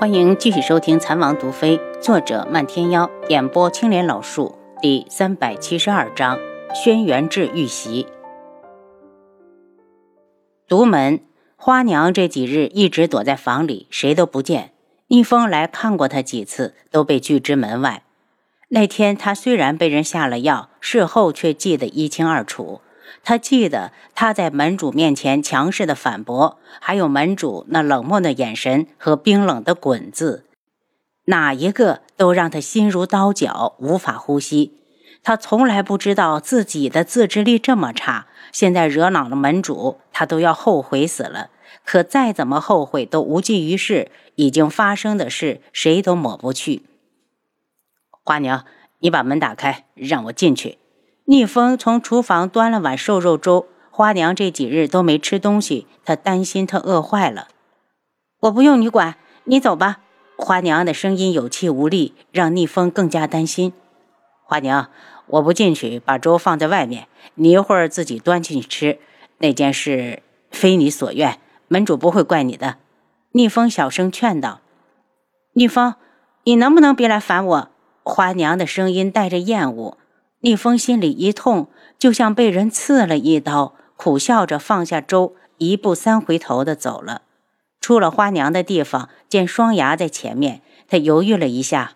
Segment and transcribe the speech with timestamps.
[0.00, 6.38] 欢迎继续收听《残王毒妃》，作者漫天妖，演播青莲老树，第三百七十二章：
[6.74, 8.06] 轩辕志遇袭。
[10.66, 11.20] 独门
[11.54, 14.72] 花娘这几日一直躲在房里，谁都不见。
[15.08, 18.02] 逆风来看过她几次，都被拒之门外。
[18.68, 22.80] 那天他虽然被人下了药，事后却记得一清二楚。
[23.22, 30.46] 他记得他在门主面前强势的反驳，还有门主那冷漠的眼神和冰冷的“滚”字，
[31.26, 34.78] 哪一个都让他心如刀绞，无法呼吸。
[35.22, 41.50] 他从来不知道自己的自制力这么差，现在惹恼了门主，他都要后悔死了。
[41.84, 46.82] 可再怎么后悔都无济于事，已经发生的事谁都抹不去。
[48.22, 48.64] 花娘，
[49.00, 50.78] 你把门打开，让我进去。
[51.30, 57.46] 逆风从厨房端了碗瘦肉粥，花娘这几日都没吃东西，她担心她饿坏了。
[58.40, 60.00] 我不用你管，你走吧。
[60.36, 63.72] 花娘的声音有气无力，让逆风更加担心。
[64.42, 64.90] 花娘，
[65.28, 68.98] 我不进去，把粥放在外面，你一会儿自己端进去吃。
[69.38, 72.78] 那件事非你所愿，门主不会怪你的。
[73.30, 74.58] 逆风小声劝道
[75.54, 75.94] ：“逆风，
[76.42, 77.68] 你能不能别来烦我？”
[78.02, 79.96] 花娘的声音带着厌恶。
[80.42, 87.22] 逆风心里一痛，就像被人刺了一刀，苦笑着放下粥，一步三回头的走了。
[87.80, 91.92] 出了花娘的地方，见双牙在前面，他犹豫了一下：“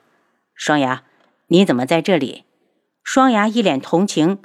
[0.55, 1.05] 双牙，
[1.49, 2.45] 你怎么在这里？”
[3.03, 4.39] 双牙一脸同情：“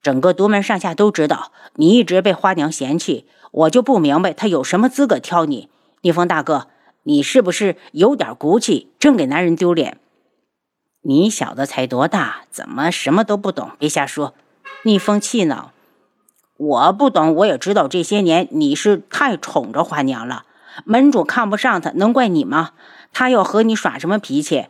[0.00, 5.68] 整个独门上下都知道你一直被花娘嫌弃，我就不明白她有什么资格挑你。
[6.02, 6.68] 逆风大哥，
[7.02, 8.92] 你是不是有点骨气？
[9.00, 9.98] 真给男人丢脸！”
[11.08, 13.70] 你小子才多大，怎么什么都不懂？
[13.78, 14.34] 别瞎说！
[14.82, 15.70] 逆风气恼，
[16.56, 20.46] 我不懂，我也知道这些年你是太宠着花娘了，
[20.84, 22.72] 门主看不上她，能怪你吗？
[23.12, 24.66] 他要和你耍什么脾气？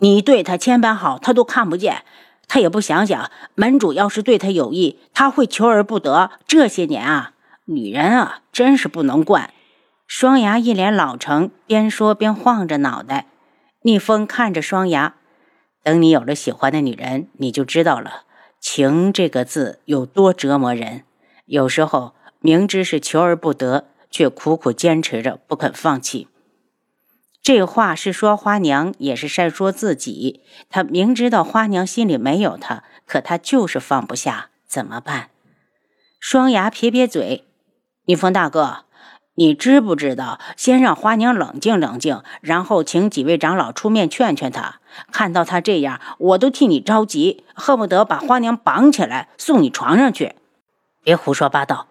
[0.00, 2.02] 你对他千般好，他都看不见，
[2.46, 6.30] 他也不想想，门主要是对他有意，他会求而不得。
[6.46, 7.32] 这些年啊，
[7.64, 9.50] 女人啊，真是不能惯。
[10.06, 13.28] 双牙一脸老成，边说边晃着脑袋。
[13.80, 15.14] 逆风看着双牙。
[15.82, 18.24] 等你有了喜欢的女人，你就知道了
[18.60, 21.04] “情”这个字有多折磨人。
[21.46, 26.28] 有时候明知是求而不得，却苦苦坚持着不肯放弃。
[27.42, 30.42] 这话是说花娘，也是在说自己。
[30.68, 35.30] 他明知道花娘心里没有他，可他就是放不下，怎么办？
[36.20, 37.44] 双牙撇撇嘴
[38.04, 38.84] ：“逆风大哥。”
[39.40, 40.38] 你知不知道？
[40.54, 44.80] 先让花娘冷静冷静，然后请几位长老出面劝劝她。
[45.10, 50.34] 看到她这样，我都替你着急，恨不得把花娘绑起来送你床上去。
[51.02, 51.86] 别胡说八道！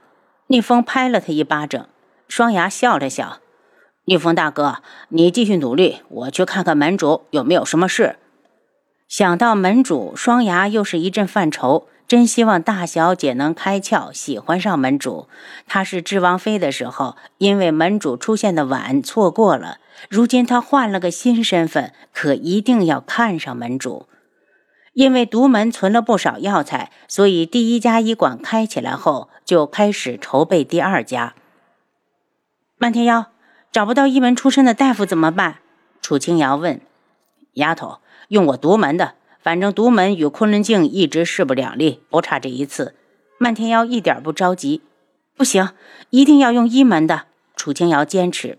[0.45, 1.87] 逆风拍了他一巴掌。
[2.27, 3.39] 双牙笑了笑
[4.05, 8.17] ：“逆风大哥，你继续努力，我去看看门主有没有什么事。”
[9.09, 11.87] 想到门主，双牙又是一阵犯愁。
[12.09, 15.27] 真希望大小姐能开窍，喜欢上门主。
[15.67, 19.77] 她是智王妃的时候，因为门主出现的晚，错过了。
[20.09, 24.07] 如今她换了个新身份，可一定要看上门主。
[24.93, 31.35] 因为独门存了不少药材，所以第一家医馆开起来后，就开始筹备第二家。
[32.79, 33.27] 漫天妖
[33.71, 35.57] 找不到一门出身的大夫怎么办？
[36.01, 36.81] 楚清瑶问。
[37.53, 37.99] 丫头，
[38.29, 39.13] 用我独门的。
[39.41, 42.95] 反正独门与昆仑镜一直势不两立，不差这一次。
[43.37, 44.81] 漫天妖一点不着急，
[45.37, 45.69] 不行，
[46.09, 47.27] 一定要用一门的。
[47.55, 48.57] 楚清瑶坚持。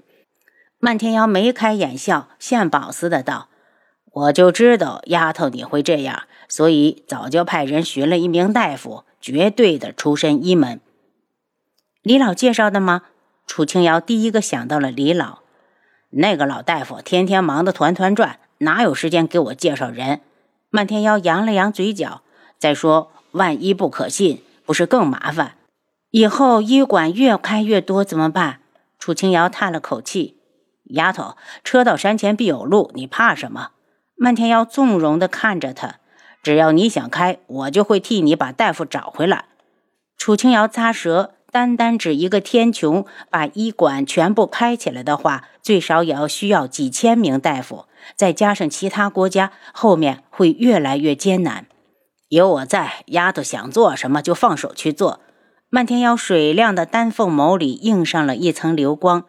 [0.79, 3.49] 漫天妖眉开眼笑，献宝似的道
[4.13, 10.81] ：“我就知道丫头你会这样，所以早就派人寻了一名大夫，绝对的出身一门。
[12.03, 13.03] 李老介绍的吗？”
[13.47, 15.41] 楚清瑶第一个想到了李老。
[16.11, 20.21] 那个老大夫天天忙得团团转，哪有时间给我介绍人？
[20.71, 22.23] 漫天妖扬了扬嘴角，
[22.57, 25.57] 再说，万一不可信，不是更麻烦？
[26.11, 28.61] 以后医馆越开越多怎么办？
[28.99, 30.37] 楚清瑶叹了口气
[30.95, 33.71] ：“丫头，车到山前必有路，你怕什么？”
[34.17, 35.97] 漫天妖纵容地看着他
[36.43, 39.47] ：“只要你想开，我就会替你把大夫找回来。”
[40.17, 41.35] 楚清瑶咂舌。
[41.53, 47.87] 单单指一个天穹把医馆全部开起来的话，最少也要需要几千名大夫，
[48.17, 51.67] 再加上其他国家，后面会越来越艰难。
[52.29, 55.21] 有我在，丫头想做什么就放手去做。
[55.69, 59.25] 漫天妖水亮的丹凤眸里映上了一层流光。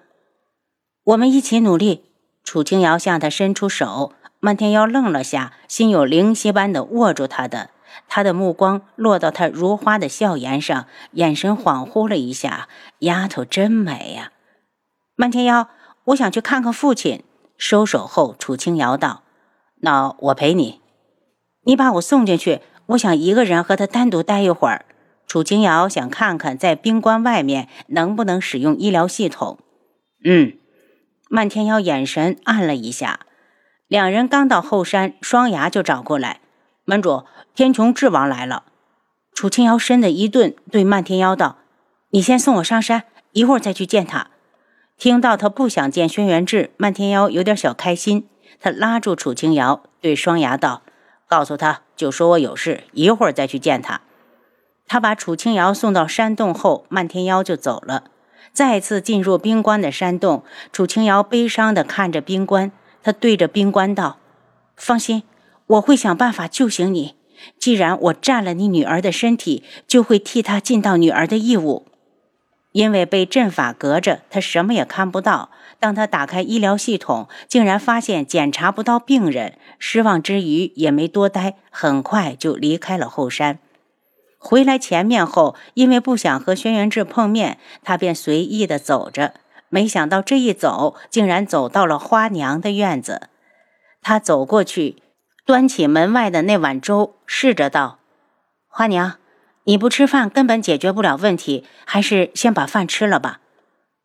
[1.04, 2.06] 我们一起努力。
[2.44, 7.70] 楚清瑶向他伸出手，漫天妖愣了下，心有灵犀般的握住他的。
[8.08, 12.68] 他的目光落到她如花的笑颜上，眼神恍惚了一下。
[13.00, 14.32] 丫头真美呀！
[15.16, 15.70] 漫天妖，
[16.06, 17.24] 我想去看看父亲。
[17.62, 19.22] 收手后，楚清瑶道
[19.82, 20.82] ：“那我陪你，
[21.62, 24.84] 你把我送进去，我想一个人和他单独待一会儿。”
[25.28, 29.60] 楚清瑶想看看在冰棺外面能不能使用医疗系统。
[30.26, 30.54] 嗯，
[31.30, 33.20] 漫天妖眼神暗了一下。
[33.88, 36.42] 两人刚到后山，双牙就找过来
[36.84, 38.64] ：“门主，天穹智王来了。”
[39.36, 41.58] 楚清瑶身子一顿，对漫天妖道
[42.10, 43.04] ：“你先送我上山，
[43.34, 44.30] 一会儿再去见他。”
[45.02, 48.28] 听到他不想见轩辕志，漫天妖有点小开心。
[48.60, 50.84] 他拉住楚清瑶，对双牙道
[51.26, 54.02] ：“告诉他就说我有事，一会儿再去见他。”
[54.86, 58.12] 他把楚清瑶送到山洞后，漫天妖就走了。
[58.54, 62.72] 再次进入冰棺的山洞，楚清瑶悲伤地看着冰棺，
[63.02, 64.20] 他对着冰棺道
[64.78, 65.24] ：“放心，
[65.66, 67.16] 我会想办法救醒你。
[67.58, 71.88] 既然我占了你女儿的身体，就会替她尽到女儿的义务。”
[72.72, 75.50] 因为被阵法隔着，他什么也看不到。
[75.80, 79.58] 当他打开医疗系统，竟然发现检查不到病人。
[79.80, 83.60] 失望之余，也没多待，很快就离开了后山。
[84.38, 89.34] 回来前面后，因为不想和轩辕志碰面，他便随意的走着。
[89.70, 93.30] 没想到这一走，竟然走到了花娘的院子。
[94.02, 95.02] 他走过去，
[95.46, 98.00] 端起门外的那碗粥，试着道
[98.68, 99.18] ：“花娘，
[99.64, 103.40] 你不吃饭根本解决不了问题，还是先把饭吃了吧。”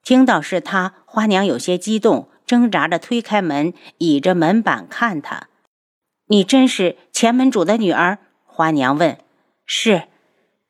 [0.04, 5.48] 听到是他，花娘有些激动，挣扎着推开门，倚着门板看他
[6.28, 9.18] ：“你真是前门主的女儿？”花娘问
[9.66, 10.04] ：“是。”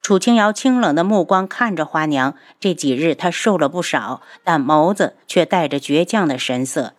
[0.00, 6.94] 楚清瑶清冷的目光看着花娘，这几日她瘦了不少，但眸子却带着倔强的神色。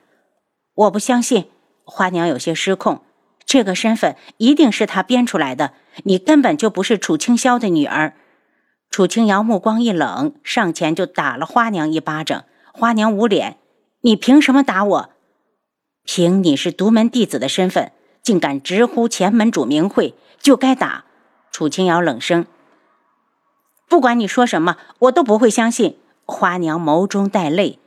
[0.75, 1.49] 我不相信，
[1.85, 3.01] 花娘有些失控。
[3.47, 5.73] 这个身份一定是他编出来的，
[6.03, 8.13] 你根本就不是楚清霄的女儿。
[8.91, 12.43] 楚清瑶目光一冷，上前就打了花娘一巴掌。
[12.73, 13.57] 花娘捂脸
[14.01, 15.09] ：“你凭什么打我？
[16.03, 21.05] 凭你是独门弟子的身份，竟敢直呼前门主名讳，就该打。”
[21.49, 22.45] 楚清瑶冷声。
[23.87, 25.97] 不管你说什么，我都不会相信。
[26.25, 27.79] 花娘眸中带泪，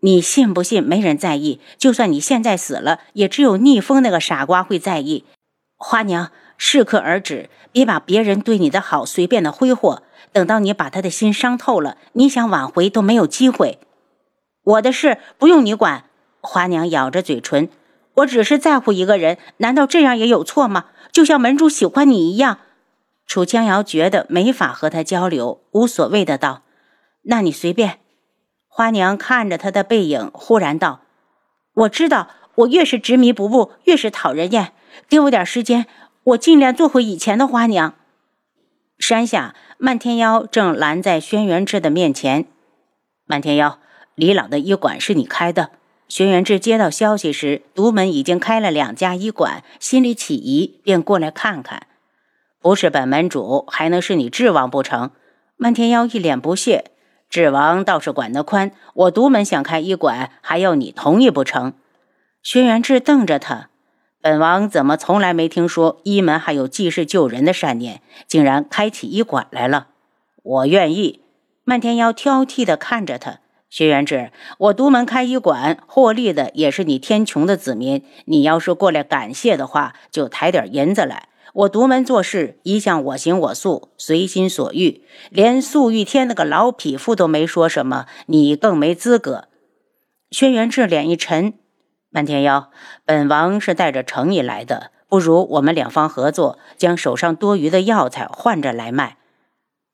[0.00, 1.60] 你信不信没人在意？
[1.76, 5.24] 就算你现在死了，也只有逆风那个傻瓜会在意。
[5.76, 10.02] 花娘，适可而止，别把别人对你的好随便的挥霍。
[10.32, 13.78] 等到你把他的心伤透了，你想挽回都没有机会。
[14.62, 16.04] 我的事不用你管。
[16.40, 17.68] 花娘咬着嘴唇，
[18.14, 20.86] 我只是在乎一个人，难道这样也有错吗？
[21.10, 22.58] 就像门主喜欢你一样。
[23.26, 26.62] 楚江瑶觉得没法和他交流，无所谓的道
[27.24, 27.98] ：“那你随便。”
[28.78, 31.00] 花娘看着他的背影，忽然道
[31.74, 34.72] ：“我知道，我越是执迷不悟，越是讨人厌。
[35.08, 35.86] 给我点时间，
[36.22, 37.94] 我尽量做回以前的花娘。”
[39.00, 42.46] 山下，漫天妖正拦在轩辕志的面前。
[43.26, 43.80] 漫天妖，
[44.14, 45.70] 李老的医馆是你开的？
[46.06, 51.88] 轩辕志接到消息时，独门已经开了两家医馆，心里起疑，便过来看看。
[52.60, 55.10] 不是本门主，还能是你智王不成？
[55.56, 56.92] 漫天妖一脸不屑。
[57.28, 61.74] 智王倒是管得宽，我独门想开医馆，还要你同意不成？
[62.42, 63.68] 轩辕志瞪着他，
[64.22, 69.88] 本王怎么从来没听说医门还有济世救人的善念，竟然开起医馆来了？
[70.42, 71.20] 我愿意。
[71.64, 78.02] 漫天妖挑剔地看着他，轩辕志，我独门开医馆，获利的也是你天穹的子民。
[78.24, 81.28] 你要是过来感谢的话，就抬点银子来。
[81.54, 89.48] 我独门做事一向我行我素，随心所欲，连素玉天那个老匹夫都没说什么，你更没资格。
[90.30, 91.54] 轩辕志脸一沉，
[92.10, 92.70] 漫天妖，
[93.04, 99.16] 本王是带着诚意来的，不如我们两方合作，将手上多余的药材换着来卖。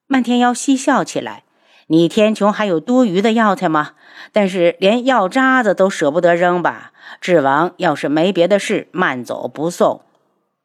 [0.07, 1.45] 漫天妖嬉笑起来，
[1.87, 3.93] 你天穹还有多余的药材吗？
[4.33, 6.93] 但是连药渣子都舍不得扔吧？
[7.21, 10.03] 智王要是没别的事，慢走不送。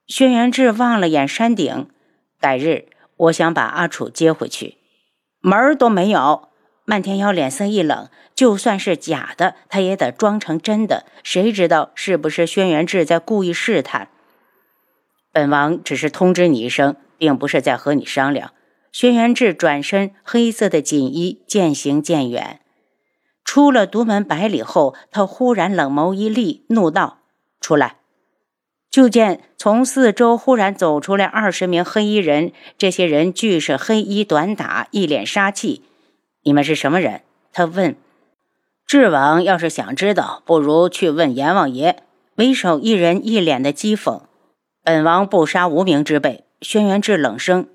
[0.09, 1.87] 轩辕志望了眼山顶，
[2.39, 4.77] 改日我想把阿楚接回去，
[5.39, 6.49] 门儿都没有。
[6.83, 11.05] 漫天妖脸色一冷，就算是假的，他也得装成真的。
[11.21, 14.09] 谁知道是不是轩辕志在故意试探？
[15.31, 18.51] 本王只是通知你一声，并不是在和你商量。
[18.91, 22.59] 轩辕志转身，黑色的锦衣渐行渐远。
[23.45, 27.19] 出了独门百里后，他忽然冷眸一厉，怒道
[27.61, 27.97] ：“出来！”
[28.89, 35.83] 就见从四周忽然走出来二十名黑衣人，这些人俱是黑衣短打，一脸杀气。
[36.43, 37.21] 你们是什么人？
[37.53, 37.95] 他问。
[38.87, 42.01] 智王要是想知道，不如去问阎王爷。
[42.35, 44.21] 为首一人一脸的讥讽。
[44.83, 46.45] 本王不杀无名之辈。
[46.61, 47.67] 轩辕志冷声：“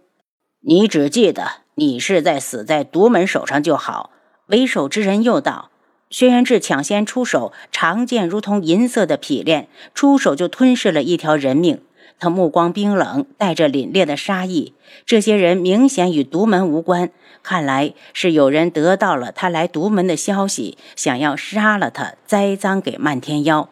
[0.66, 4.10] 你只记得你是在死在独门手上就好。”
[4.48, 5.70] 为首之人又道
[6.10, 11.80] ：“轩辕志抢先出手，长剑如同银色的匹链，出手就吞噬了一条人命。
[12.20, 14.72] 他目光冰冷，带着凛冽的杀意。
[15.04, 17.10] 这些人明显与独门无关，
[17.42, 23.68] 看来是有人得到了他来独门的消息，想要杀了他，栽赃给漫天妖。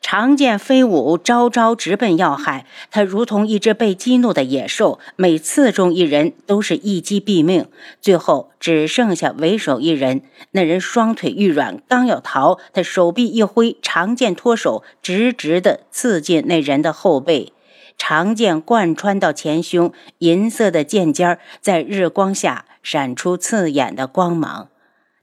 [0.00, 2.64] 长剑飞舞，招招直奔要害。
[2.92, 7.66] 他如同一只被激怒的野兽，每刺中一人都是一击毙命。
[8.00, 10.22] 最后只剩下为首一人，
[10.52, 17.52] 那人双腿欲软，刚要逃，他手臂一挥，长剑脱手，直直的刺进那人的后背。
[17.98, 24.68] 长剑贯穿到前胸，银色的剑尖在日光下闪出刺眼的光芒。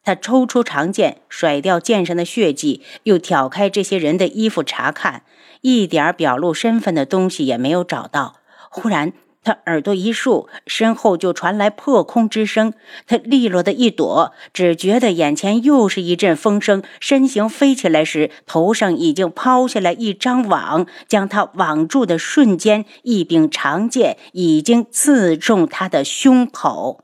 [0.04, 5.24] 他抽出长剑，甩掉剑上的血迹，又挑开这些人的衣服查看，
[5.62, 8.36] 一点表露身份的东西也没有找到。
[8.70, 9.14] 忽然，
[9.46, 12.74] 他耳朵一竖，身后就传来破空之声。
[13.08, 27.04] 他利落的一躲，只觉得眼前又是一阵风声，身形飞起来时，头上已经抛下来一张网，将他网住的瞬间，一柄长剑已经刺中他的胸口。